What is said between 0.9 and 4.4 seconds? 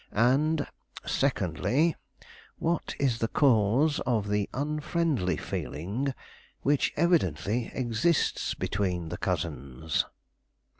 secondly, what is the cause of